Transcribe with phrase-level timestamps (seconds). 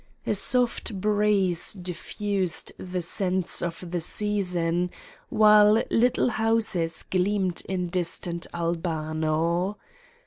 [0.25, 4.89] A soft breeze diffused the scents of the season,
[5.29, 9.77] while little houses gleamed in distant Albano.